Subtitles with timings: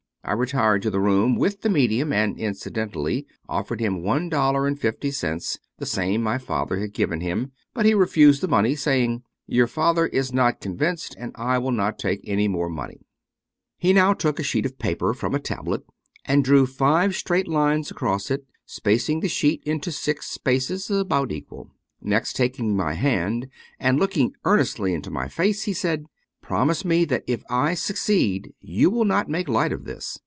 [0.23, 4.79] I retired to the room with the medium, and incidentally offered him one dollar and
[4.79, 9.23] fifty cents, the same my father had given him; but he refused the money, saying:"
[9.47, 13.01] Your father is not convinced, and I will not take any more money."
[13.79, 15.81] He now took a sheet of paper from a tablet,
[16.23, 20.85] and drew five straight lines across it, spacing the sheet into six spaces 251 Tme
[20.85, 21.75] Stories of Modern Magic about equal.
[21.99, 23.49] Next taking my hand^
[23.79, 26.05] and looking earnestly into my face, he said:"
[26.51, 30.19] Promise me that if I succeed, you will not make light of this.